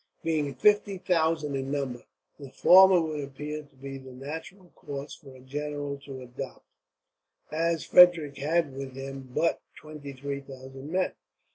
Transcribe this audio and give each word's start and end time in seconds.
Being 0.23 0.55
fifty 0.55 0.97
thousand 0.97 1.55
in 1.55 1.69
number, 1.69 2.01
the 2.39 2.49
former 2.49 2.99
would 2.99 3.23
appear 3.23 3.61
to 3.61 3.75
be 3.75 3.99
the 3.99 4.11
natural 4.11 4.71
course 4.73 5.13
for 5.13 5.35
a 5.35 5.39
general 5.41 5.99
to 6.05 6.23
adopt; 6.23 6.65
as 7.51 7.83
Frederick 7.83 8.37
had 8.39 8.73
with 8.75 8.95
him 8.95 9.29
but 9.31 9.61
twenty 9.77 10.13
three 10.13 10.41
thousand 10.41 10.91
men. 10.91 11.13